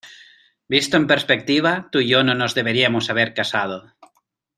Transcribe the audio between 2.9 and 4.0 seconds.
haber casado.